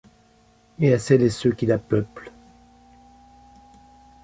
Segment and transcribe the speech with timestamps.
[0.79, 2.31] Et à celles et ceux qui la peuplent.